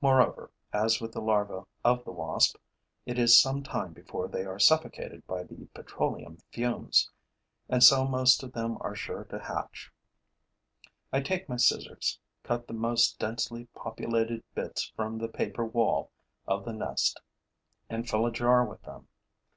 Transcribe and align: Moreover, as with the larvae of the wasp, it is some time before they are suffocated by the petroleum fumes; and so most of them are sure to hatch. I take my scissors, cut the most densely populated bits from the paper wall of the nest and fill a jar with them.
Moreover, 0.00 0.50
as 0.72 1.00
with 1.00 1.12
the 1.12 1.20
larvae 1.20 1.64
of 1.84 2.02
the 2.04 2.10
wasp, 2.10 2.56
it 3.06 3.20
is 3.20 3.38
some 3.40 3.62
time 3.62 3.92
before 3.92 4.26
they 4.26 4.44
are 4.44 4.58
suffocated 4.58 5.24
by 5.28 5.44
the 5.44 5.66
petroleum 5.72 6.38
fumes; 6.52 7.08
and 7.68 7.80
so 7.80 8.04
most 8.04 8.42
of 8.42 8.52
them 8.52 8.78
are 8.80 8.96
sure 8.96 9.22
to 9.26 9.38
hatch. 9.38 9.92
I 11.12 11.20
take 11.20 11.48
my 11.48 11.56
scissors, 11.56 12.18
cut 12.42 12.66
the 12.66 12.74
most 12.74 13.20
densely 13.20 13.66
populated 13.66 14.42
bits 14.56 14.90
from 14.96 15.18
the 15.18 15.28
paper 15.28 15.64
wall 15.64 16.10
of 16.48 16.64
the 16.64 16.72
nest 16.72 17.20
and 17.88 18.10
fill 18.10 18.26
a 18.26 18.32
jar 18.32 18.64
with 18.64 18.82
them. 18.82 19.06